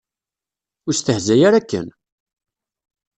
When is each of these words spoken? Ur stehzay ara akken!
Ur 0.87 0.93
stehzay 0.95 1.41
ara 1.47 1.57
akken! 1.59 1.87